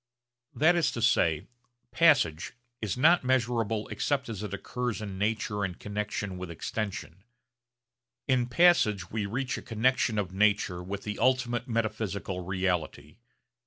[0.55, 1.45] That is to say,
[1.91, 7.23] 'passage' is not measurable except as it occurs in nature in connexion with extension.
[8.27, 13.17] In passage we reach a connexion of nature with the ultimate metaphysical reality.